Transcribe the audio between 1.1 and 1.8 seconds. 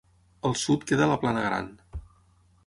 la Plana Gran.